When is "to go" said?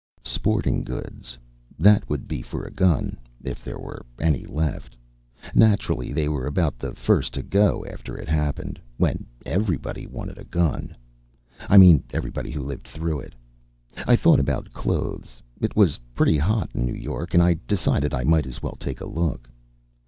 7.35-7.85